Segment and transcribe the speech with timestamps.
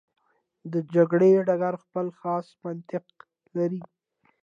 [0.71, 3.05] د جګړې ډګر خپل خاص منطق
[3.57, 3.81] لري.